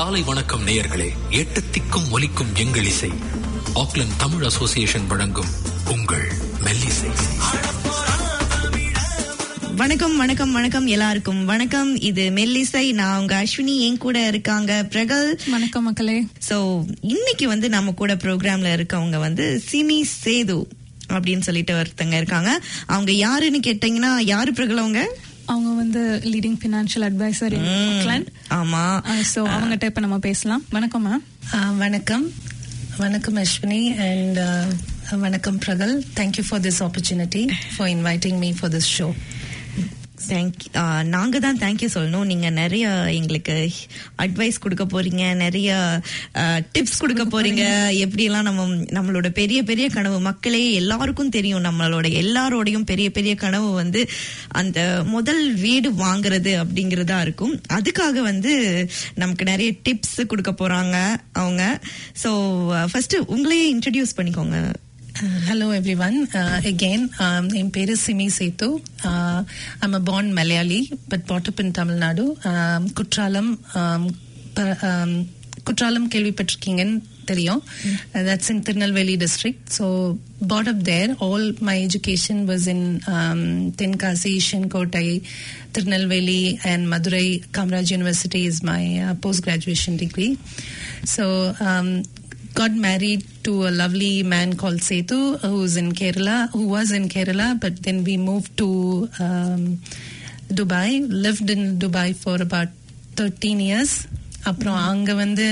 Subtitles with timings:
[0.00, 1.08] காலை வணக்கம் நேயர்களே.
[1.30, 3.10] எட்டு திக்கும் ஒலிக்கும் எங்கள் இசை.
[3.74, 5.46] ஆக்லாந்து தமிழ் அசோசியேஷன் வழங்கும்
[5.90, 6.32] உங்கள்
[6.64, 7.10] மெல்லிசை.
[9.76, 11.44] வணக்கம் வணக்கம் வணக்கம் எல்லாருக்கும்.
[11.44, 12.92] வணக்கம் இது மெல்லிசை.
[12.92, 15.40] நான் உங்க அஸ்வினி என் கூட இருக்காங்க பிரகல்.
[15.50, 16.26] வணக்கம் மக்களே.
[16.48, 20.64] சோ இன்னைக்கு வந்து நம்ம கூட ப்ரோக்ராம்ல இருக்கவங்க வந்து சிமி சேது
[21.08, 22.60] அப்படின்னு சொல்லிட்டு ஒருத்தங்க இருக்காங்க.
[22.86, 25.16] அவங்க யாருன்னு கேட்டீங்கன்னா யாரு பிரகல் அவங்க?
[25.52, 27.54] அவங்க வந்து லீடிங் ஃபினான்ஷியல் அட்வைசர்
[28.58, 28.84] ஆமா.
[29.34, 30.62] ஸோ அவங்ககிட்ட இப்ப நம்ம பேசலாம்.
[30.70, 31.22] வணக்கம் மேம்
[31.76, 32.24] வணக்கம்.
[32.96, 34.38] வணக்கம் அஸ்வினி அண்ட்
[35.20, 35.94] வணக்கம் Prakal.
[36.16, 37.42] Thank you for this opportunity
[37.76, 39.08] for inviting me for this show
[41.14, 42.28] நாங்க தான் தேங்க்யூ சொல்லணும்.
[42.30, 42.86] நீங்க நிறைய
[43.18, 43.54] எங்களுக்கு
[44.24, 45.22] அட்வைஸ் கொடுக்க போறீங்க.
[45.44, 45.78] நிறைய
[46.74, 47.64] டிப்ஸ் கொடுக்க போறீங்க.
[48.04, 51.64] எப்படி எல்லாம் நம்ம நம்மளோட பெரிய பெரிய கனவு மக்களே எல்லாருக்கும் தெரியும்.
[51.68, 54.02] நம்மளோட எல்லாரோடையும் பெரிய பெரிய கனவு வந்து
[54.62, 54.78] அந்த
[55.14, 57.56] முதல் வீடு வாங்குறது அப்படிங்கறதா இருக்கும்.
[57.78, 58.54] அதுக்காக வந்து
[59.22, 60.96] நமக்கு நிறைய டிப்ஸ் கொடுக்க போறாங்க
[61.42, 61.64] அவங்க.
[62.24, 62.30] ஸோ
[62.92, 64.58] ஃபர்ஸ்ட் உங்களையே இன்ட்ரடியூஸ் பண்ணிக்கோங்க.
[65.45, 66.17] ஹலோ எவ்ரி ஒன்
[66.61, 67.03] அகெயின்
[67.53, 68.67] என் பேரு சிமி சேத்து
[69.85, 74.03] I'm a born Malayali but brought up in Tamil Nadu Um, Courtallam um,
[74.53, 75.11] ப- um,
[75.63, 77.61] குற்றாலம் கேள்விப்பட்டிருக்கீங்கன்னு தெரியும்
[78.25, 79.85] that's in Tirunelveli district so
[80.47, 82.85] pot up there all my education was in
[83.75, 85.07] Tenkasi Sengottai
[85.71, 87.25] Tirunelveli and Madurai
[87.57, 88.81] Kamaraj university is my
[89.21, 90.29] post graduation degree
[91.15, 91.25] so
[92.53, 97.47] got married to a lovely man called Setu, who's in Kerala, who was in Kerala,
[97.59, 98.67] but then we moved to
[99.19, 99.63] um,
[100.49, 100.87] Dubai,
[101.25, 102.69] lived in Dubai for about
[103.17, 103.93] 13 years.
[104.49, 105.45] அப்புறம் அங்க வந்து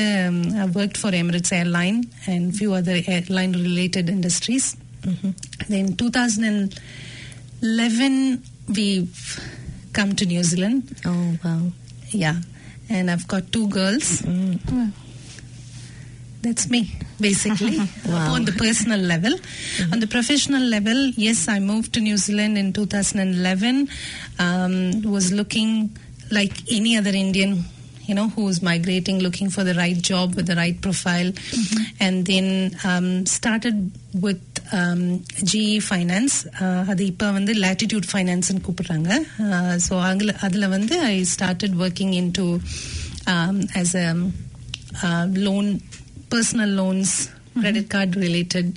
[0.64, 1.96] I work for Emirates airline
[2.32, 4.68] and few other airline related industries
[5.72, 6.74] then two thousand and
[7.80, 8.20] eleven
[8.78, 8.86] we
[10.00, 11.14] come to New Zealand O
[11.46, 11.66] wow
[12.24, 12.34] yeah
[12.98, 14.12] and I've got two girls
[16.42, 17.80] That's me, basically.
[18.36, 19.34] On the personal level.
[19.94, 23.88] On the professional level, yes, I moved to New Zealand in 2011.
[24.40, 25.98] Um, was looking
[26.32, 27.64] like any other Indian,
[28.10, 31.32] you know, who was migrating, looking for the right job with the right profile.
[32.02, 34.42] And then um, started with
[34.74, 36.36] um, GE Finance.
[36.60, 39.12] Uh, அது இப்போ வந்து latitude finance னு கூப்பிடுறாங்க
[39.88, 42.60] so அதில் அதில் வந்து I started working in to
[43.82, 44.10] as a
[45.08, 45.26] uh,
[46.28, 47.30] loan personal loans
[47.62, 48.68] credit card related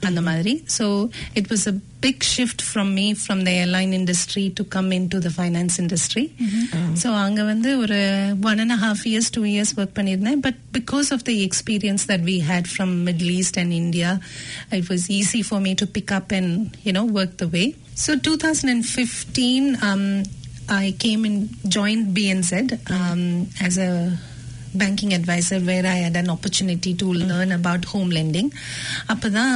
[0.00, 4.64] அந்த மாதிரி so it was a big shift from me from the airline industry to
[4.64, 6.32] come into the finance industry
[6.94, 7.98] so அங்க வந்து ஒரு
[8.50, 12.20] one and a half years two years work பண்ணிருந்தேன் but because of the experience that
[12.20, 14.20] we had from Middle East and India
[14.70, 18.16] it was easy for me to pick up and you know work the way so
[18.16, 20.22] 2015 um,
[20.68, 22.52] I came and joined BNZ
[22.90, 23.78] um, as
[24.74, 28.48] a banking advisor where I had an opportunity to learn about home lending.
[29.12, 29.54] அப்பதான்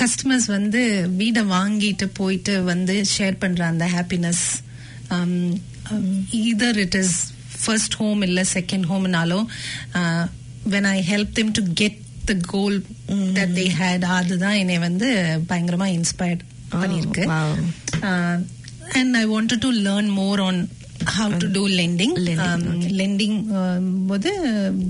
[0.00, 0.80] customers வந்து
[1.20, 4.44] வீடை வாங்கிட்டு போயிட்டு வந்து share பண்ற அந்த happiness
[6.44, 7.10] either it is
[7.66, 9.46] first home இல்ல second homeனாலும்
[9.94, 10.24] uh,
[10.72, 11.94] when I helped them to get
[12.30, 12.74] the goal
[13.38, 15.08] that they had அதுதான் என்னை வந்து
[15.48, 16.42] பயங்கரமா இன்ஸ்பயர்ட்
[16.72, 17.50] பண்ணிருக்கு wow.
[18.08, 18.36] uh,
[18.98, 20.56] and I wanted to learn more on
[21.16, 22.12] how to do lending.
[22.26, 22.62] Lending, Um,
[23.00, 24.30] lending um, போது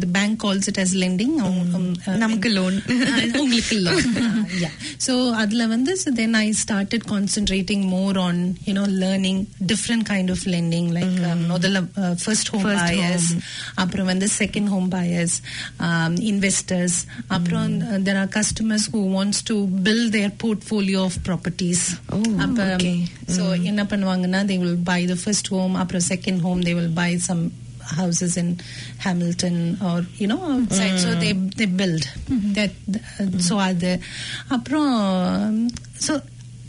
[0.02, 1.32] the bank calls it as lending.
[1.46, 2.74] Um, um, uh, நமக்கு loan.
[2.94, 4.04] Uh, உங்களுக்கு loan.
[4.22, 4.74] Uh, yeah.
[5.06, 8.36] So அதுல வந்து so then I started concentrating more on
[8.68, 9.38] you know learning
[9.72, 13.42] different kind of lending like um, முதல்ல uh, first home First buyers home.
[13.84, 15.34] அப்புறம் வந்து second home buyers
[15.88, 16.96] um, investors
[17.36, 19.58] அப்புறம் uh, there are customers who wants to
[19.88, 21.82] build their portfolio of properties
[22.16, 22.96] Oh, அப்ப okay.
[23.36, 26.89] so என்ன பண்ணுவாங்கன்னா they will buy the first home அப்புறம் a second home, they will
[26.89, 27.51] buy some
[27.81, 28.59] houses in
[28.99, 30.91] Hamilton or you know outside.
[30.91, 30.99] Mm.
[30.99, 31.53] So they mm.
[31.55, 32.53] they build mm-hmm.
[32.53, 32.71] that.
[32.71, 33.39] Mm-hmm.
[33.39, 33.99] So are the.
[35.99, 36.21] So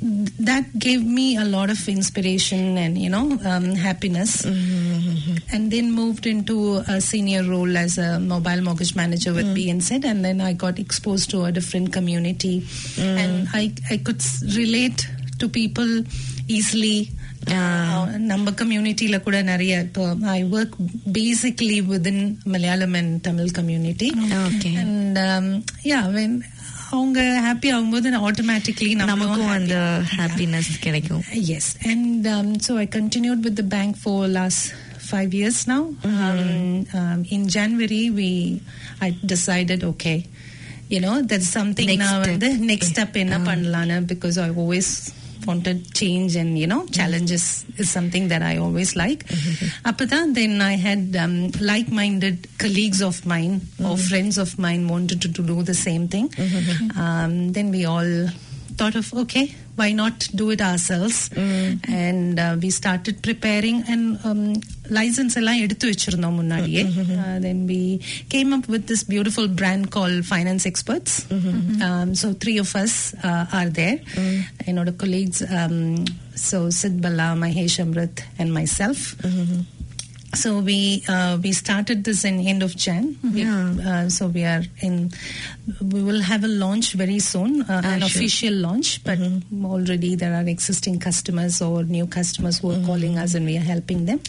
[0.03, 5.37] that gave me a lot of inspiration and you know um, happiness mm-hmm.
[5.55, 9.69] and then moved into a senior role as a mobile mortgage manager with mm.
[9.69, 13.03] bnz and then i got exposed to a different community mm.
[13.03, 14.23] and I, I could
[14.57, 15.07] relate
[15.39, 16.03] to people
[16.49, 17.11] easily
[18.32, 20.04] நம்ம கம்யூனிட்டியில கூட நிறைய இப்போ
[20.36, 20.76] I work
[21.18, 22.24] basically within
[22.54, 24.10] Malayalam and Tamil community
[24.48, 24.74] Okay.
[24.84, 25.20] And
[25.92, 26.36] yeah when
[26.96, 29.78] அவங்க happy ஆகும்போது automatically நமக்கும் அந்த
[30.18, 34.62] happiness கிடைக்கும் Yes, and um, so I continued with the bank for last
[35.12, 35.82] five years now.
[36.12, 36.40] Um,
[37.00, 38.30] um, in January, we
[39.06, 40.18] I decided, okay,
[40.94, 42.16] you know, that's something Next now.
[42.24, 42.40] step.
[42.40, 44.90] The next step in பண்ணலான்னு because I always
[45.47, 49.25] wanted change and you know challenges is something that I always like.
[49.85, 55.23] After that, then I had um, like-minded colleagues of mine or friends of mine wanted
[55.23, 56.31] to, to do the same thing.
[56.99, 58.29] Um, then we all
[58.82, 59.44] thought of okay,
[59.76, 61.30] why not do it ourselves?
[62.04, 64.42] And uh, we started preparing and um,
[64.90, 66.84] license எல்லாம் எடுத்து வச்சிருந்தோம் முன்னாடியே
[67.28, 67.80] Uh, then we
[68.34, 71.14] came up with this beautiful brand called Finance Experts.
[71.88, 72.94] Um, so three of us
[73.30, 73.98] uh, are there.
[74.70, 75.80] என்னோட colleagues, um,
[76.48, 79.02] so Sid Bala, Mahesh Amrit, and myself.
[80.35, 83.19] So we uh, we started this in end of Jan.
[83.23, 85.13] We- uh, so we are in.
[85.81, 88.07] We will have a launch very soon, uh, an sure.
[88.07, 89.05] official launch.
[89.05, 89.19] But
[89.63, 93.61] already there are existing customers or new customers who are calling us, and we are
[93.61, 94.21] helping them.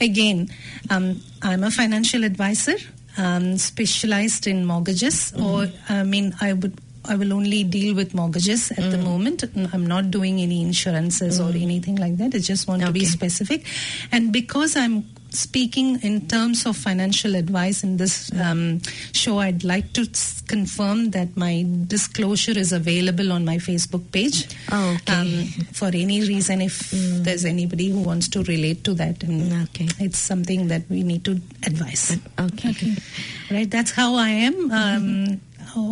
[0.00, 0.48] Again,
[0.88, 2.76] um, I'm a financial advisor,
[3.18, 5.34] um, specialized in mortgages.
[5.38, 6.80] Or I mean, I would.
[7.04, 9.42] I will only deal with mortgages at the moment.
[9.72, 12.34] I'm not doing any insurances or anything like that.
[12.34, 13.64] I just want to be specific.
[14.12, 18.80] And because I'm speaking in terms of financial advice in this um,
[19.12, 20.06] show, I'd like to
[20.48, 24.46] confirm that my disclosure is available on my Facebook page.
[24.72, 25.46] Oh, okay.
[25.72, 29.88] for any reason, if there's anybody who wants to relate to that, and Okay.
[29.98, 32.16] it's something that we need to advise.
[32.38, 32.96] Okay.
[33.50, 33.70] Right?
[33.70, 34.70] That's how I am.
[34.70, 35.40] Um,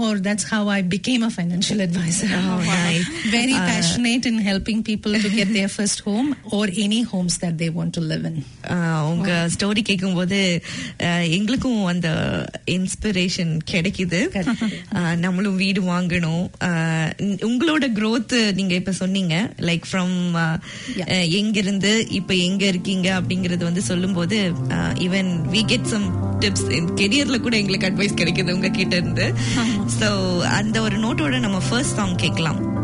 [0.01, 2.27] Or that's how I became a financial advisor.
[2.33, 3.07] Oh, nice.
[3.29, 7.57] Very Uh, passionate in helping people to get their first home or any homes that
[7.57, 8.35] they want to live in.
[8.67, 10.39] ஆஹ் உங்க story கேட்கும்போது
[10.99, 12.09] ஆஹ் எங்களுக்கும் அந்த
[12.67, 14.21] inspiration கிடைக்குது
[14.93, 20.15] ஆஹ் நம்மளும் வீடு வாங்கணும் ஆஹ் உ- உங்களோட growth நீங்க இப்ப சொன்னீங்க லைக் ஃப்ரம்
[21.33, 24.39] எங்கிருந்து இப்ப எங்க இருக்கீங்க அப்படிங்கறது வந்து சொல்லும்போது
[25.03, 26.07] even we get some
[26.38, 26.64] tips
[26.94, 29.34] கெரியர்ல கூட எங்களுக்கு அட்வைஸ் கிடைக்குது உங்க கிட்ட இருந்து
[30.00, 32.77] சோ அந்த ஒரு நோட்டோட நம்ம ஃபர்ஸ்ட் சாங் கேட்கலாம்.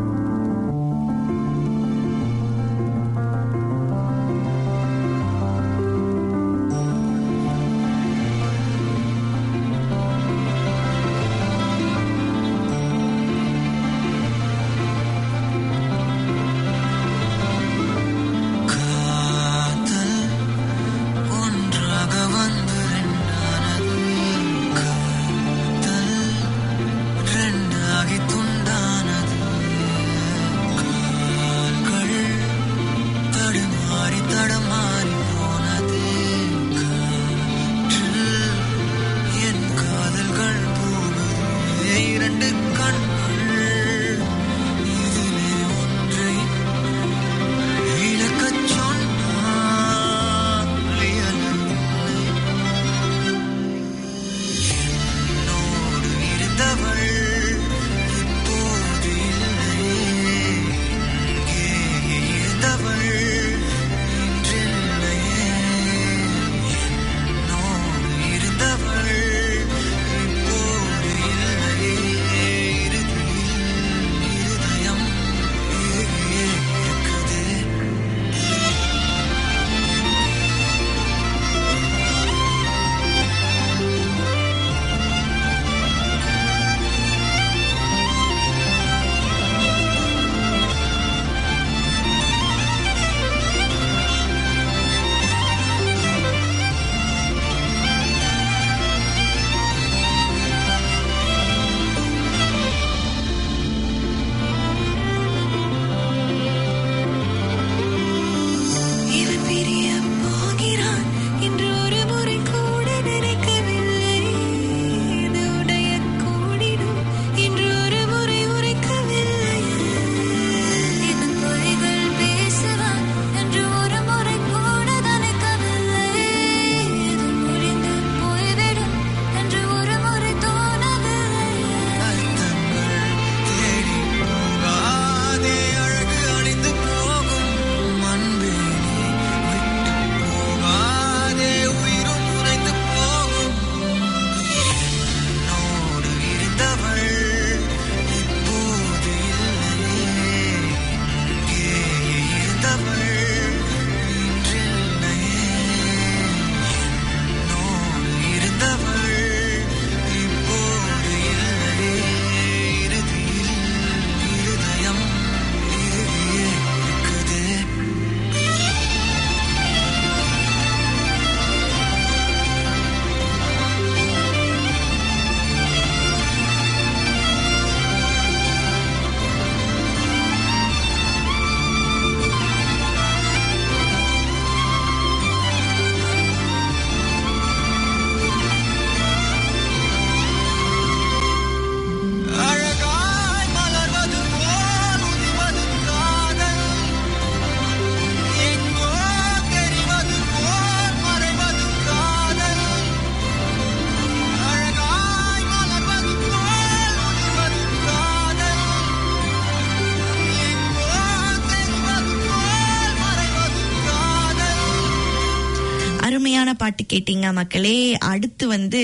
[216.55, 217.77] அருமையான பாட்டு கேட்டீங்க மக்களே.
[218.13, 218.81] அடுத்து வந்து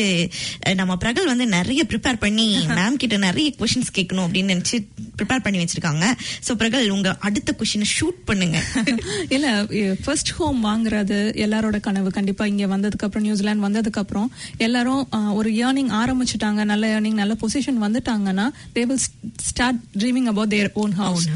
[0.81, 2.47] நம்ம பிரகல் வந்து நிறைய ப்ரிப்பேர் பண்ணி
[2.79, 4.77] மேம் கிட்ட நிறைய கொஷின்ஸ் கேட்கணும் அப்படின்னு நினைச்சு
[5.19, 6.05] ப்ரிப்பேர் பண்ணி வச்சிருக்காங்க.
[6.47, 8.59] சோ பிரகல் உங்க அடுத்த கொஷினை ஷூட் பண்ணுங்க.
[9.35, 9.49] இல்ல
[10.05, 12.11] ஃபர்ஸ்ட் ஹோம் வாங்குறது எல்லாரோட கனவு.
[12.19, 14.29] கண்டிப்பா இங்க வந்ததுக்கு அப்புறம் நியூசிலாந்து வந்ததுக்கு அப்புறம்
[14.67, 15.03] எல்லாரும்
[15.39, 16.61] ஒரு ஏர்னிங் ஆரம்பிச்சுட்டாங்க.
[16.73, 18.47] நல்ல ஏர்னிங் நல்ல பொசிஷன் வந்துட்டாங்கன்னா
[18.77, 19.05] they will
[19.51, 21.29] start dreaming about their own house.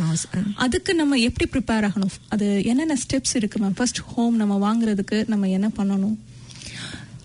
[0.66, 2.14] அதுக்கு நம்ம எப்படி ப்ரிப்பேர் ஆகணும்?
[2.34, 6.16] அது என்னென்ன ஸ்டெப்ஸ் இருக்கு மேம் ஃபர்ஸ்ட் ஹோம் நம்ம வாங்குறதுக்கு நம்ம என்ன பண்ணணும்?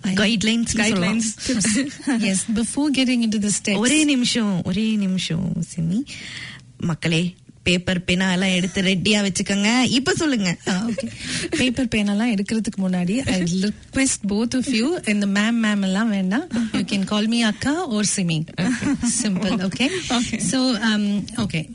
[0.04, 1.30] Guidelines guidelines
[2.28, 3.78] yes, before getting into the steps.
[3.78, 6.00] ஒரே நிமிஷம் ஒரே நிமிஷம் சிமி.
[6.76, 9.82] மக்களே பேப்பர் பேனா எல்லாம் எடுத்து ரெடியா வச்சுக்கோங்க.
[9.88, 10.56] இப்ப சொல்லுங்க.
[11.50, 16.46] பேப்பர் பேன் எல்லாம் எடுக்கிறதுக்கு முன்னாடி I request both of you இந்த மேம் மேம் எல்லாம் வேண்டாம்.
[16.72, 18.38] யூ கேன் கால் மீ அக்கா or Simi.
[19.22, 19.88] Simple okay
[20.50, 20.60] so
[21.36, 21.68] okay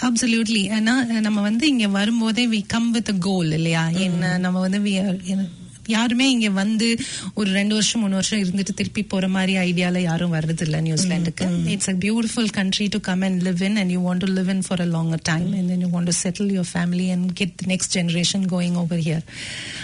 [0.00, 3.88] absolutely ஏன்னா நம்ம வந்து இங்க வரும்போதே வி கம் வித் கோல் இல்லையா?
[3.88, 5.48] என்ன நம்ம வந்து you know,
[5.86, 6.88] யாருமே இங்க வந்து
[7.34, 11.90] ஒரு ரெண்டு வருஷம் மூணு வருஷம் இருந்துட்டு திருப்பி போற மாதிரி ஐடியால யாரும் வர்றது இல்ல நியூசிலாந்துக்கு it's
[11.90, 14.80] a beautiful country to come and live in and you want to live in for
[14.80, 18.74] a longer time and you want to settle your family and get next generation going
[18.74, 19.24] over here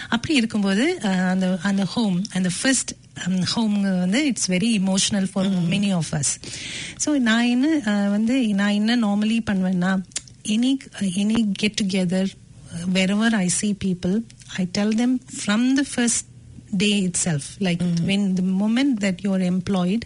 [0.09, 2.93] அப்படி இருக்கும்போது அந்த அந்த home அந்த first
[3.55, 6.33] home வந்து it's very emotional for many of us
[7.05, 7.67] so நான் என்ன
[8.09, 9.93] வந்து நான் என்ன நார்மலி பண்ணுவேன்னா
[10.49, 10.73] any
[11.23, 12.31] any get together
[12.95, 14.15] wherever I see people,
[14.58, 16.26] I tell them from the first
[16.76, 20.06] day itself, like when the moment that you're employed,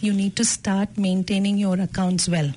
[0.00, 2.50] you need to start maintaining your accounts well.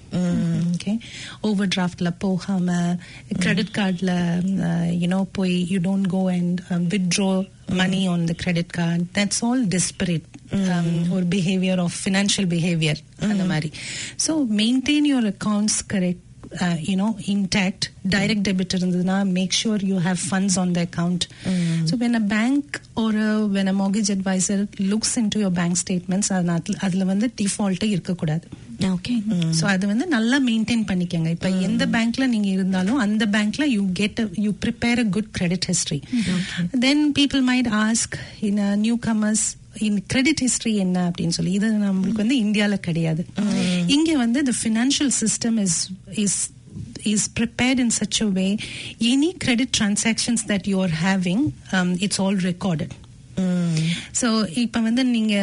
[0.75, 0.99] Okay,
[1.43, 2.99] overdraft la pohama,
[3.41, 8.27] credit card la, uh, you know, poi you don't go and um, withdraw money on
[8.27, 9.07] the credit card.
[9.13, 10.25] That's all desperate.
[10.51, 12.95] Um, or behavior of financial behavior
[13.27, 13.69] அந்த மாதிரி
[14.25, 16.21] so maintain your accounts correct
[16.64, 21.22] Uh, you know intact direct debit இருந்ததுன்னா make sure you have funds on the account.
[21.88, 26.30] So when a bank or a, when a mortgage advisor looks into your bank statements
[26.32, 28.46] அதுல வந்து டிஃபால்ட்டே இருக்கக்கூடாது.
[28.94, 29.14] Okay
[29.58, 31.28] so அது வந்து நல்லா maintain பண்ணிக்கங்க.
[31.34, 36.00] இப்போ எந்த பேங்க்ல நீங்க இருந்தாலும் அந்த பேங்க்ல you get you prepare a good credit history
[36.86, 38.16] then people might ask
[38.48, 39.63] in new commerce in
[40.07, 43.25] credit history என்ன அப்படின்னு சொல்லி இது நம்மளுக்கு வந்து இந்தியால கிடையாது
[43.87, 45.75] இங்க வந்து the financial system is
[46.23, 46.33] is
[47.13, 48.49] is prepared in such a way
[49.13, 51.39] any credit transactions that you are having
[51.75, 52.91] um, it's all recorded
[54.18, 54.28] So
[54.62, 55.34] இப்போ வந்து நீங்க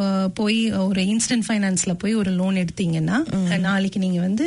[0.00, 3.18] அஹ், போய் ஒரு இன்ஸ்டன்ட் ஃபைனான்ஸ்ல போய் ஒரு லோன் எடுத்தீங்கன்னா
[3.62, 4.46] நாளைக்கு நீங்க வந்து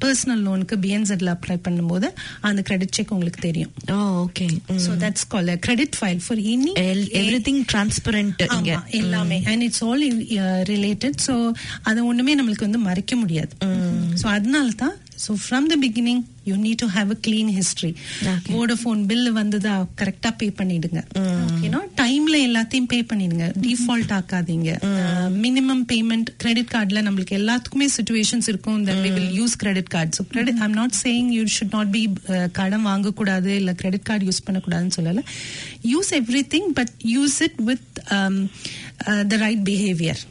[0.00, 2.08] பர்சனல் லோனுக்கு பிஎன்செட்ல அப்ளை பண்ணும்போது
[2.42, 3.72] அந்த கிரெடிட் செக் உங்களுக்கு தெரியும்.
[4.20, 4.46] Okay
[4.78, 6.72] so that's call credit file for any
[7.20, 9.38] everything transparent இங்க ஆமா, எல்லாமே.
[9.46, 10.04] And it's all
[10.68, 11.36] related so
[11.82, 13.52] அதை ஒண்ணுமே நம்மளுக்கு வந்து மறைக்க முடியாது.
[14.16, 17.89] ஸோ அதனால தான் so from the beginning you need to have a clean history
[18.53, 20.99] Vodafone bill வந்ததா கரெக்டா பே பண்ணிடுங்க
[21.45, 24.71] ஓகேனா டைம்ல எல்லாத்தையும் பே பண்ணிடுங்க டிஃபால்ட் ஆக்காதீங்க
[25.43, 30.25] மினிமம் பேமெண்ட் கிரெடிட் கார்டுல நம்மளுக்கு எல்லாத்துக்குமே சுச்சுவேஷன்ஸ் இருக்கும் that we will use credit card so
[30.33, 32.03] credit I'm not saying you should not be
[32.59, 35.23] கடன் வாங்கக்கூடாது இல்ல கிரெடிட் கார்டு யூஸ் பண்ணக்கூடாதுன்னு சொல்லல
[35.93, 37.87] use everything but use it with
[39.31, 40.23] the right behaviour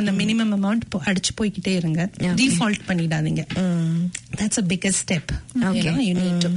[0.00, 2.02] அந்த மினிமம் அமௌண்ட் அடிச்சு போய்கிட்டே இருங்க
[2.42, 3.44] டிஃபால்ட் பண்ணிடாதீங்க
[4.38, 4.90] that's a bigger
[5.31, 5.81] step Okay.
[5.81, 6.51] you know you need to.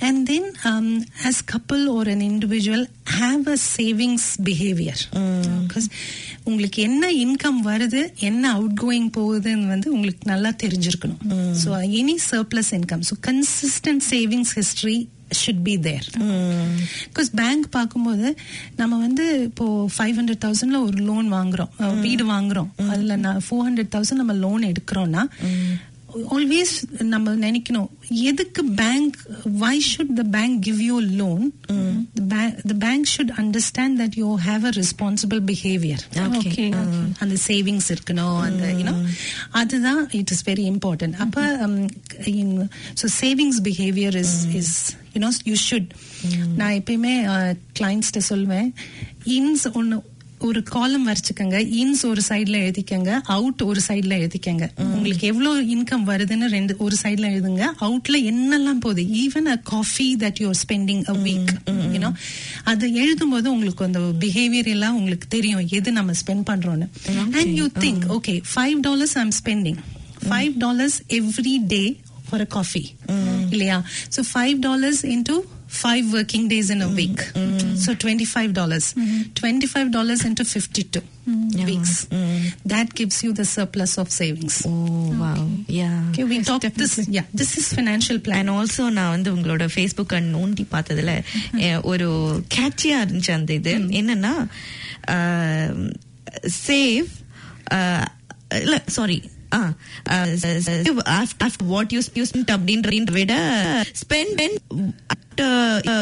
[0.00, 0.86] And then um,
[1.24, 2.82] as couple or an individual
[3.16, 4.96] have a savings behavior.
[5.58, 5.88] Because
[6.44, 11.20] உங்களுக்கு என்ன income வருது என்ன out going போகுதுன்னு வந்து உங்களுக்கு நல்லா தெரிஞ்சிருக்கணும்.
[11.62, 14.98] So any surplus income so consistent savings history
[15.40, 16.06] should be there
[17.08, 18.28] because bank பார்க்கும்போது
[18.76, 21.70] நம்ம வந்து இப்போ ஃபைவ் ஹண்ட்ரட் தௌசண்ட்ல ஒரு லோன் வாங்குறோம்.
[21.80, 22.70] அஹ், வீடு வாங்குறோம்.
[22.88, 25.24] அதுல நான் ஃபோர் ஹண்ட்ரட் தௌசண்ட் நம்ம லோன் எடுக்கிறோம்னா
[26.30, 26.74] ஆல்வேஸ்
[27.10, 27.88] நம்ம நினைக்கணும்
[28.24, 29.16] எதுக்கு bank
[29.58, 31.44] why should the bank give you loan
[32.64, 36.04] the bank should understand that you have a responsible behaviour
[36.40, 36.68] Okay.
[37.18, 38.94] அந்த சேவிங்ஸ் இருக்கணும் அந்த யூனோ
[39.52, 41.38] அதுதான் இட் இஸ் வெரி இம்பார்ட்டன்ட் அப்ப
[43.00, 44.74] so savings behaviour is is
[45.14, 45.90] you know you should
[46.56, 47.14] நான் எப்பயுமே
[47.78, 48.68] கிளைண்ட்ஸ்ட சொல்வேன்
[49.36, 49.96] இன்ஸ் ஒன்னு
[50.48, 51.56] ஒரு காலம் வரைச்சுக்கங்க.
[51.80, 53.10] இன்ஸ் ஒரு சைடுல எழுதிக்கங்க.
[53.36, 54.66] அவுட் ஒரு சைடுல எழுதிக்கங்க.
[54.94, 57.62] உங்களுக்கு எவ்வளவு இன்கம் வருதுன்னு ரெண்டு ஒரு சைடுல எழுதுங்க.
[57.86, 59.02] அவுட்ல என்னெல்லாம் போகுது?
[59.22, 61.52] Even a coffee that you're spending a week
[61.94, 62.10] you know
[62.72, 65.62] அது எழுதும் போது உங்களுக்கு அந்த பிஹேவியர் எல்லாம் உங்களுக்கு தெரியும்.
[65.78, 66.88] எது நம்ம ஸ்பெண்ட் பண்றோம்னு.
[67.38, 69.80] And you think okay five dollars I'm spending
[70.28, 71.82] five dollars every day
[72.28, 72.84] for a coffee
[73.54, 73.78] இல்லையா?
[74.16, 75.36] So five dollars into
[75.75, 77.19] five working days in a week.
[77.75, 78.85] So twenty-five dollars.
[79.33, 81.01] Twenty-five dollars into fifty-two
[81.65, 81.93] weeks.
[82.65, 84.57] That gives you the surplus of savings.
[84.65, 84.73] O
[85.21, 85.43] wow
[85.79, 86.93] yeah Okay, we talked this.
[87.09, 88.37] Yeah, this is financial plan.
[88.39, 91.13] And also நான் வந்து உங்களோட Facebook நோண்டி பார்த்ததுல
[91.65, 92.07] அஹ், ஒரு
[92.57, 94.33] கேட்சியா இருந்துச்சு அந்த இது என்னன்னா
[96.65, 97.07] சேவ்
[98.61, 99.17] இல்ல சாரி
[101.64, 103.34] வாட் யூ யூஸ் அப்படின்ற விட
[104.02, 104.58] ஸ்பெண்ட்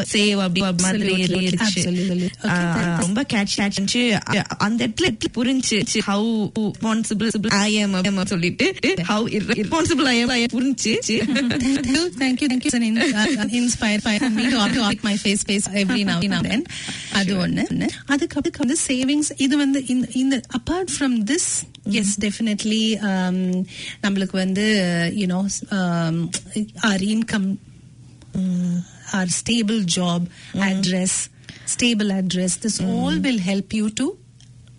[0.03, 0.61] சேவ் அப்படி
[2.97, 4.21] ரொம்ப கேட்ச் ஆச்சு
[4.57, 10.93] அந்த இடத்துல புரிஞ்சிச்சு ஹவு ரெஸ்பான்சிபிள் ஐ எம் சொல்லிட்டு how responsible I am I புரிஞ்சு
[12.19, 12.69] thank you thank you
[13.51, 16.61] inspire me to opt my face face every now now
[17.11, 17.89] அது ஒண்ணு.
[18.05, 21.49] அதுக்கு வந்து சேவிங்ஸ் இது வந்து இந்த apart from this
[22.00, 22.82] yes definitely
[24.04, 24.66] நம்மளுக்கு வந்து
[25.22, 25.40] you know
[26.90, 27.48] or income
[29.12, 30.20] our stable job
[30.68, 31.12] address
[31.74, 34.06] stable address this all will help you to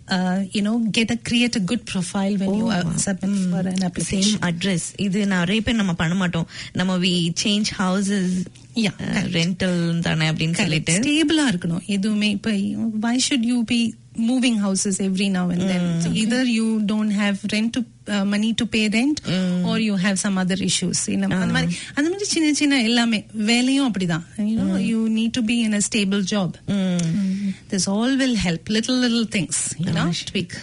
[0.08, 3.78] uh, you know get a create a good profile when you uh, submit for an
[3.78, 6.46] same application address இது நிறைய பேர் நம்ம பண்ண மாட்டோம்
[6.80, 8.36] நம்ம we change houses
[8.78, 9.28] Yeah, correct.
[9.36, 12.50] Rental தானே அப்படின்னு சொல்லிட்டு ஸ்டேபிளா இருக்கணும் எதுவுமே இப்ப
[13.04, 13.78] why should you be
[14.17, 15.81] moving houses every now and then.
[15.81, 16.01] Mm.
[16.03, 17.81] So either you don't have rent to
[18.31, 19.19] money to pay rent
[19.71, 24.23] or you have some other issues அந்த மாதிரி அந்த மாதிரி சின்ன சின்ன எல்லாமே வேலையும் அப்படிதான்.
[24.91, 26.55] You need to be in a stable job
[27.73, 29.61] this all will help little little things
[30.31, 30.55] tweak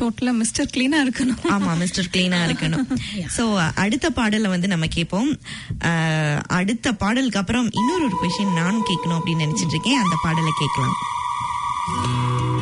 [0.00, 1.42] டோட்டலா மிஸ்டர் கிளீனா இருக்கணும்.
[1.56, 2.86] ஆமா மிஸ்டர் கிளீனா இருக்கணும்.
[3.36, 3.44] சோ
[3.84, 5.30] அடுத்த பாடலை வந்து நம்ம கேட்போம்
[6.58, 10.02] அடுத்த பாடலுக்கு அப்புறம் இன்னொரு ஒரு கொஸ்டின் நானும் கேட்கணும் அப்படின்னு நினைச்சிட்டு இருக்கேன்.
[10.04, 10.96] அந்த பாடலை கேட்கலாம்.
[11.88, 12.55] Música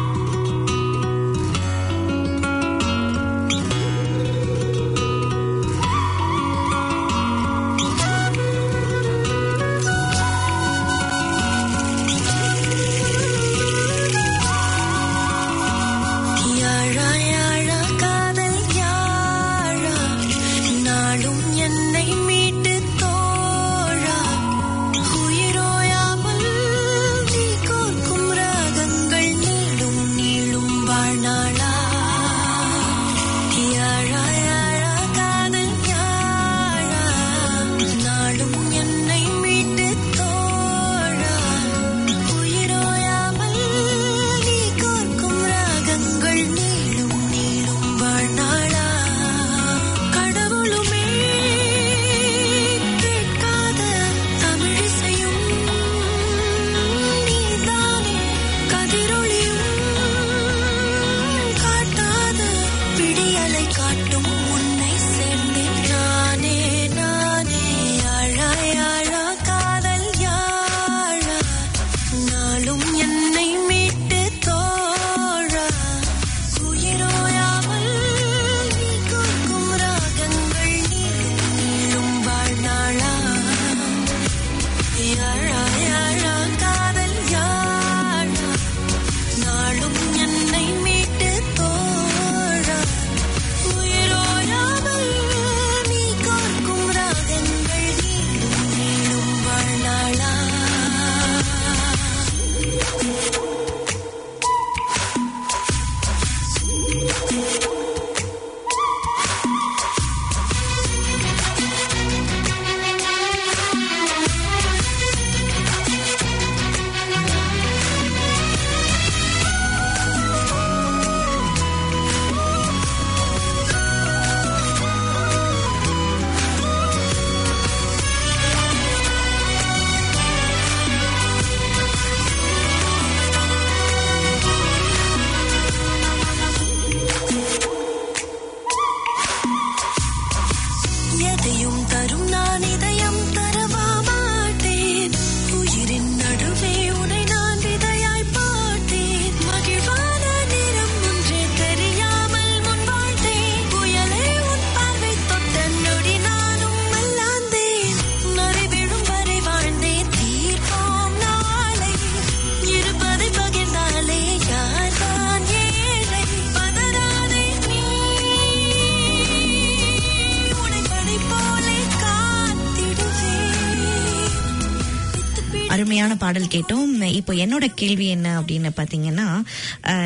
[176.05, 176.91] அருமையான பாடல் கேட்டோம்.
[177.19, 179.27] இப்போ என்னோட கேள்வி என்ன அப்படின்னு பாத்தீங்கன்னா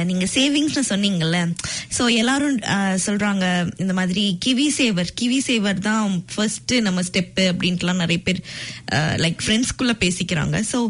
[0.09, 1.39] நீங்க சேவிங்ஸ்னு சொன்னீங்கல்ல.
[1.97, 2.59] சோ எல்லாரும்
[3.07, 3.45] சொல்றாங்க
[3.83, 8.41] இந்த மாதிரி கிவி சேவர் கிவி சேவர் தான் ஃபர்ஸ்ட் நம்ம ஸ்டெப் அப்படின்ட்டுலாம் நிறைய பேர்
[9.25, 10.57] லைக் ஃப்ரெண்ட்ஸ்குள்ள பேசிக்கிறாங்க.
[10.73, 10.81] சோ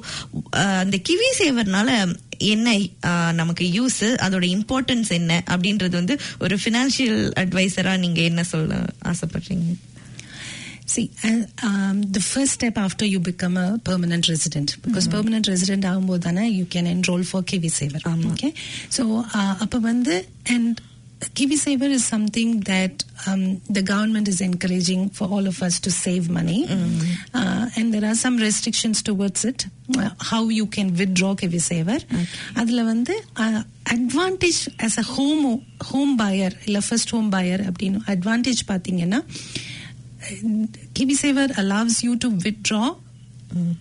[0.85, 1.91] அந்த கிவி சேவர்னால
[2.53, 2.77] என்ன
[3.41, 9.69] நமக்கு யூஸ் அதோட இம்பார்ட்டன்ஸ் என்ன அப்படின்றது வந்து ஒரு ஃபினான்ஷியல் அட்வைசரா நீங்க என்ன சொல்ல ஆசைப்படுறீங்க?
[10.94, 15.86] See, uh, um, the first step after you become a permanent resident, because permanent resident
[15.92, 18.02] ஆகும்போது தானே you can enroll for Kiwi Saver.
[18.34, 18.54] Okay,
[18.98, 19.04] so
[19.38, 20.16] uh, அப்ப வந்து
[20.56, 20.74] and
[21.38, 23.44] Kiwi Saver is something that um,
[23.78, 26.60] the government is encouraging for all of us to save money,
[27.40, 29.60] uh, and there are some restrictions towards it.
[30.02, 32.00] Uh, how you can withdraw Kiwi Saver.
[32.62, 33.62] அதுல வந்து uh,
[33.96, 35.46] advantage as a home
[35.92, 38.62] home buyer இல்ல first home buyer அப்படின்னு advantage
[40.95, 42.97] Kiwi Saver allows you to withdraw
[43.55, 43.77] mm.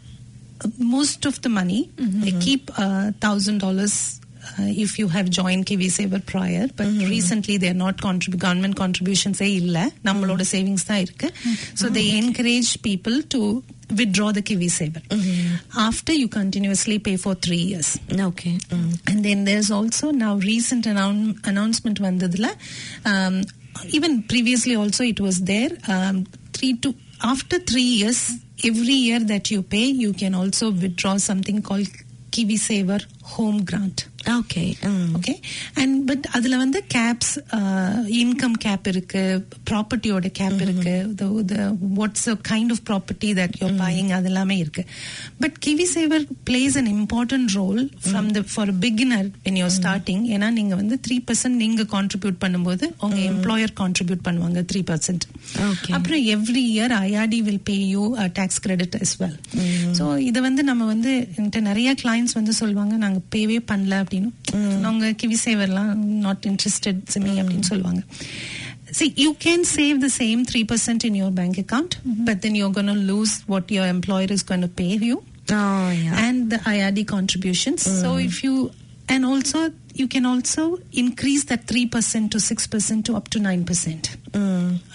[0.78, 1.90] most of the money.
[1.98, 2.22] Mm-hmm.
[2.22, 4.20] They keep uh, thousand dollars
[4.60, 7.10] uh, if you have joined Kiwi Saver prior, but mm-hmm.
[7.10, 11.34] recently they are not contrib- government contributions illa நம்மளோட savings தான் இருக்கு
[11.82, 12.72] so they encourage
[13.90, 15.80] withdraw the Kiwi Saver mm-hmm.
[15.80, 17.98] after you continuously pay for three years.
[18.12, 18.58] Okay.
[18.70, 19.00] mm.
[19.10, 22.52] And then there's also now recent annou- announcement vandadila
[23.06, 23.44] um,
[23.86, 25.70] even previously also it was there.
[25.88, 28.32] Um, three to after three years,
[28.64, 31.88] every year that you pay, you can also withdraw something called
[32.32, 34.08] Kiwi Saver Home Grant.
[34.36, 34.62] Okay
[35.18, 35.34] okay
[35.82, 37.34] and but அதுல வந்து caps
[38.22, 39.22] income cap இருக்கு
[39.70, 40.94] ப்ராப்பர்ட்டியோட cap இருக்கு
[42.00, 44.84] what's kind of property that you're paying அது எல்லாமே இருக்கு.
[45.44, 50.50] But Kiwi Saver plays an important role from the for beginner when you're starting ஏன்னா
[50.50, 55.26] நீங்க வந்து த்ரீ பர்சன்ட் நீங்க கான்ட்ரிபியூட் பண்ணும்போது உங்க எம்ப்ளாயர் கான்ட்ரிபியூட் பண்ணுவாங்க த்ரீ பர்சன்ட்.
[55.98, 59.36] அப்புறம் every year IRD will pay you tax credit as well.
[59.98, 64.31] So இதை வந்து நம்ம வந்து என்கிட்ட நிறைய கிளைண்ட்ஸ் வந்து சொல்லுவாங்க நாங்க பேவே பண்ணல அப்படின்னு
[64.89, 65.93] அவங்க கிவி சேவர்லாம்
[66.27, 68.03] நாட் இன்ட்ரெஸ்டட் சிமி அப்படின்னு சொல்லுவாங்க
[68.99, 71.93] See, you can save the same 3% in your bank account,
[72.27, 75.17] but then you're going to lose what your employer is going to pay you
[75.61, 76.25] Oh, yeah.
[76.25, 77.81] and the IRD contributions.
[78.01, 78.55] So if you,
[79.09, 79.61] and also,
[79.97, 84.19] you can also increase that 3% to 6% to up to 9%.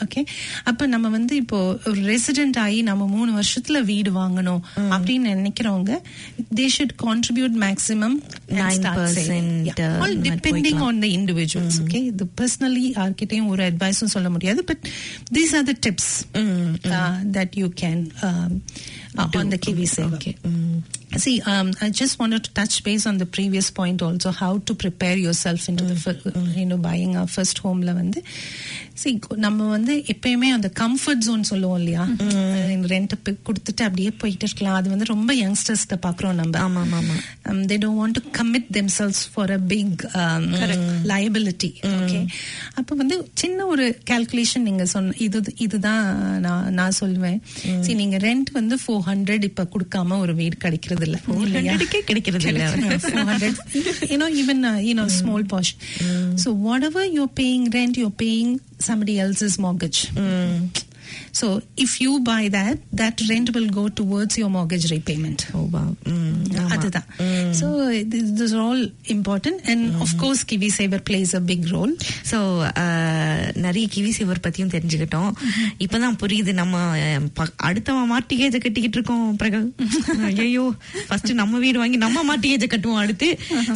[0.04, 0.22] Okay
[0.70, 1.58] அப்ப நம்ம வந்து இப்போ
[1.90, 4.62] ஒரு resident ஆகி நம்ம மூணு வருஷத்துல வீடு வாங்கணும்
[4.94, 5.92] அப்படின்னு நினைக்கிறவங்க
[6.60, 8.16] they should contribute maximum
[8.62, 14.64] 9% all uh, depending on the individuals okay இது பர்சனலி யார்கிட்டயும் ஒரு அட்வைஸும் சொல்ல முடியாது
[14.72, 14.86] but
[15.38, 16.14] these are the tips
[17.38, 18.04] that you can
[19.42, 20.36] on the kiwi save Okay.
[21.16, 24.76] See, um, I just wanted to touch base on the previous point also, how to
[24.76, 26.22] prepare yourself into the, fir-
[26.56, 28.24] you know, buying our first home ல வந்து
[28.95, 32.03] சரி நம்ம வந்து எப்பயுமே அந்த comfort zone சொல்லுவோம் இல்லையா?
[32.93, 33.15] Rent
[33.47, 34.75] கொடுத்துட்டு அப்படியே போயிட்டு இருக்கலாம்.
[34.75, 36.59] அது வந்து ரொம்ப யங்ஸ்டர்ஸ் பாக்குறோம் நம்ம.
[36.63, 37.17] ஆமா ஆமா
[37.67, 40.03] they don't want to commit themselves for a big
[41.11, 42.21] liability okay
[42.75, 46.05] அப்போ வந்து சின்ன ஒரு கால்குலேஷன் நீங்க சொன்ன இது இதுதான்
[46.41, 47.39] நான் நான் சொல்லுவேன்
[47.81, 51.19] சரி நீங்க ரெண்ட் வந்து ஃபோர் ஹண்ட்ரட் இப்ப கொடுக்காம ஒரு வீடு கிடைக்கிறது இல்ல.
[52.05, 52.67] கிடைக்கிறது இல்ல.
[53.05, 53.59] Four hundred
[54.13, 55.75] you know even you know small bash
[56.43, 56.51] so
[56.85, 58.53] whatever you're paying rent you're paying
[58.89, 60.01] somebody else's mortgage
[61.39, 61.47] so
[61.85, 65.89] if you buy that that rent will go towards your mortgage repayment Oh, wow.
[66.11, 66.69] ஆமா.
[66.75, 67.09] அதுதான்
[67.59, 67.67] so
[68.13, 68.81] this, this are all
[69.17, 71.93] important and of course kiwi saver plays a big role
[72.31, 72.39] so
[73.67, 75.31] நிறைய Kiwi Saver பத்தியும் தெரிஞ்சுக்கிட்டோம்
[75.87, 76.77] இப்பதான் புரியுது நம்ம
[77.69, 79.69] அடுத்தவன் மாட்டிகேஜ கட்டிக்கிட்டு இருக்கோம் பிரகல்
[80.45, 80.67] ஐயோ
[81.11, 83.31] ஃபர்ஸ்ட் நம்ம வீடு வாங்கி நம்ம மாட்டிகேஜ கட்டுவோம் அடுத்து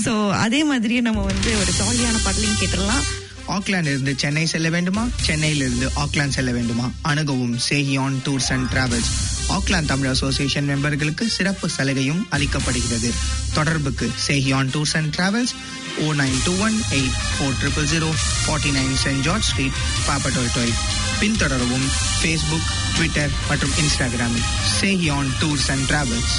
[0.07, 0.15] சோ
[0.45, 3.05] அதே மாதிரியே நம்ம வந்து ஒரு ஜாலியான பாடலையும் கேட்டுடலாம்
[3.55, 5.03] ஆக்லாந்து இருந்து சென்னை செல்ல வேண்டுமா?
[5.23, 6.87] சென்னையில் இருந்து ஆக்லாந்து செல்ல வேண்டுமா?
[7.03, 9.11] அணுகவும் Sehiyan tours and travels
[9.57, 13.11] Auckland Tamil association மெம்பர்களுக்கு சிறப்பு சலுகையும் அளிக்கப்படுகிறது.
[13.55, 15.55] தொடர்புக்கு Sehiyan tours and travels
[15.99, 18.09] o nine two one eight four triple zero
[18.41, 20.75] forty nine Saint George Street Papatoetoe
[21.21, 26.37] பின்தொடரவும் Facebook Twitter மற்றும் இன்ஸ்டாகிராமில் சேஹியான் டூர்ஸ் அண்ட் டிராவல்ஸ்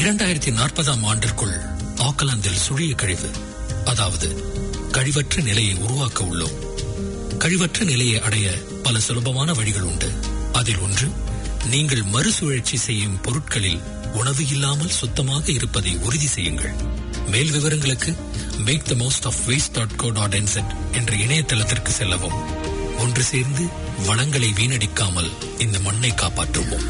[0.00, 1.56] இரண்டாயிரத்தி நாற்பதாம் ஆண்டிற்குள்
[2.04, 3.30] ஆக்லாந்தில் சுழிய கழிவு
[3.90, 4.28] அதாவது
[4.92, 6.56] கழிவற்ற நிலையை உருவாக்க உள்ளோம்.
[7.38, 8.46] கழிவற்ற நிலையை அடைய
[8.82, 10.08] பல சுலபமான வழிகள் உண்டு.
[10.52, 11.08] அதில் ஒன்று
[11.70, 13.80] நீங்கள் மறுசுழற்சி செய்யும் பொருட்களில்
[14.12, 16.74] உணவு இல்லாமல் சுத்தமாக இருப்பதை உறுதி செய்யுங்கள்.
[17.26, 18.12] மேல் விவரங்களுக்கு
[18.66, 22.38] make the most of waste dot co dot NZ என்ற இணையதளத்திற்கு செல்லவும்.
[22.98, 23.66] ஒன்று சேர்ந்து
[24.06, 26.86] வளங்களை வீணடிக்காமல் இந்த மண்ணை காப்பாற்றுவோம்.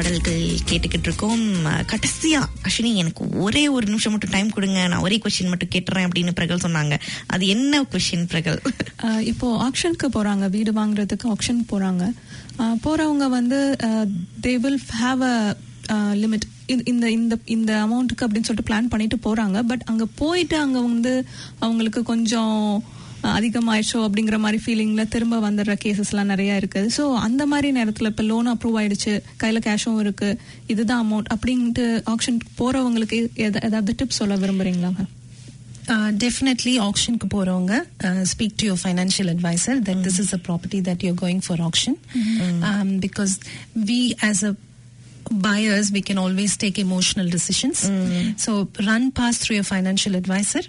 [0.00, 1.42] பாடல்கள் கேட்டுக்கிட்டு இருக்கோம்
[1.90, 4.78] கடைசியா அஸ்வினி எனக்கு ஒரே ஒரு நிமிஷம் மட்டும் டைம் கொடுங்க.
[4.90, 6.94] நான் ஒரே கொஸ்டின் மட்டும் கேட்டுறேன் அப்படின்னு பிரகல் சொன்னாங்க.
[7.34, 8.60] அது என்ன கொஸ்டின் பிரகல்?
[9.30, 10.46] இப்போ ஆக்ஷனுக்கு போறாங்க.
[10.56, 12.06] வீடு வாங்குறதுக்கு ஆக்ஷன் போறாங்க.
[12.86, 13.58] போறவங்க வந்து
[14.46, 15.34] they will have a
[16.22, 16.46] limit
[16.92, 19.60] இந்த இந்த இந்த அமௌண்ட்டுக்கு அப்படின்னு சொல்லிட்டு பிளான் பண்ணிட்டு போறாங்க.
[19.72, 21.14] பட் அங்க போயிட்டு அங்க வந்து
[21.64, 22.58] அவங்களுக்கு கொஞ்சம்
[23.36, 26.90] அதிகமாயிடுச்சோ அப்படிங்கிற மாதிரி ஃபீலிங்கில் திரும்ப வந்துடுற கேசஸ்லாம் நிறையா இருக்குது.
[26.96, 32.38] ஸோ அந்த மாதிரி நேரத்தில் இப்போ லோன் அப்ரூவ் ஆயிடுச்சு கையில் கேஷும் இருக்குது இதுதான் அமௌண்ட் அப்படின்ட்டு ஆக்ஷன்
[32.60, 35.10] போகிறவங்களுக்கு ஏதாவது டிப்ஸ் சொல்ல விரும்புகிறீங்களா மேம்
[36.24, 37.74] டெஃபினெட்லி ஆக்ஷனுக்கு போகிறவங்க
[38.32, 41.96] speak to your financial advisor that this is a property that you're going for option
[43.06, 43.34] because
[43.90, 44.52] we as a
[45.46, 47.80] buyers we can always take emotional decisions.
[48.44, 48.52] So
[48.90, 50.62] run pass past through financial financial advisor.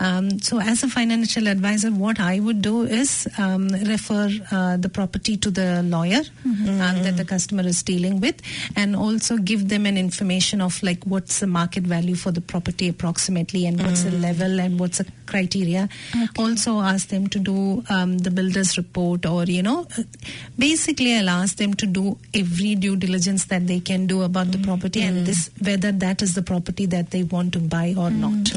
[0.00, 4.88] Um, so as a financial advisor what i would do is um, refer uh, the
[4.88, 8.40] property to the lawyer um, that the customer is dealing with
[8.76, 12.88] and also give them an information of like what's the market value for the property
[12.88, 15.88] approximately and what's the level and what's the criteria.
[16.38, 19.86] Also ask them to do um, the builder's report or you know
[20.58, 24.58] basically i'll ask them to do every due diligence that they can do about the
[24.58, 28.54] property and this whether that is the property that they want to buy or not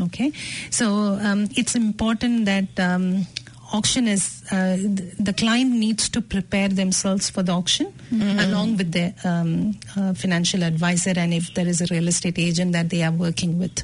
[0.00, 0.32] okay?
[0.70, 3.26] So um, it's important that um,
[3.72, 4.76] auction is uh,
[5.18, 7.92] the client needs to prepare themselves for the auction
[8.38, 12.72] along with their um, uh, financial advisor and if there is a real estate agent
[12.72, 13.82] that they are working with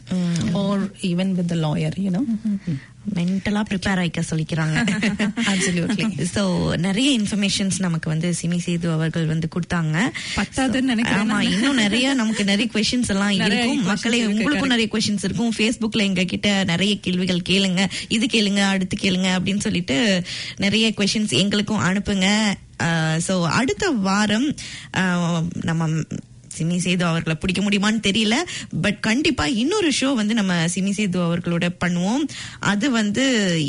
[0.55, 2.25] or even with the lawyer you know
[3.13, 4.77] மென்டலா prepare ஆயிக்க சொல்லிக்கிறாங்க
[5.53, 6.05] Absolutely.
[6.29, 6.43] So
[6.81, 9.97] நிறைய informations நமக்கு வந்து சிமி சேது அவர்கள் வந்து கொடுத்தாங்க
[10.37, 11.39] பத்தாதுன்னு நினைக்கிறேன் ஆமா.
[11.49, 14.69] இன்னும் நிறைய நமக்கு நிறைய கொஸ்டின்ஸ் எல்லாம் இருக்கும் மக்களே உங்களுக்கும்.
[14.69, 19.99] நிறைய கொஸ்டின்ஸ் இருக்கும் Facebookல எங்க கிட்ட நிறைய கேள்விகள் கேளுங்க இது கேளுங்க அடுத்து கேளுங்க அப்படின்னு சொல்லிட்டு
[20.59, 22.29] நிறைய கொஸ்டின்ஸ் எங்களுக்கும் அனுப்புங்க
[23.25, 24.47] சோ அடுத்த வாரம்
[24.95, 25.89] ஆஹ், நம்ம
[26.61, 28.37] சிமி சேது அவர்களை பிடிக்க முடியுமான்னு தெரியல.
[28.87, 32.25] பட் கண்டிப்பா இன்னொரு ஷோ வந்து நம்ம சிமி சேது அவர்களோட பண்ணுவோம்.
[32.73, 33.25] அது வந்து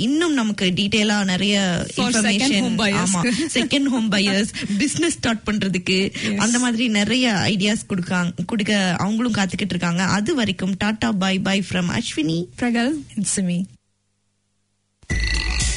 [0.08, 1.56] இன்னும் நமக்கு டீடைலா நிறைய
[1.96, 2.70] இன்ஃபர்மேஷன்.
[3.04, 3.22] ஆமா
[3.58, 6.00] second home buyers business start பண்றதுக்கு
[6.46, 8.74] அந்த மாதிரி நிறைய ஐடியாஸ் கொடுக்காங்க கொடுக்க
[9.06, 10.04] அவங்களும் காத்துக்கிட்டு இருக்காங்க.
[10.18, 12.40] அது வரைக்கும் tata bye bye from Ashwini.
[12.62, 12.94] பிரகல்
[13.50, 13.60] me.